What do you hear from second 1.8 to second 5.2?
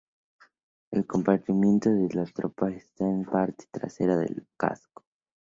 de la tropa está en la parte trasera del casco.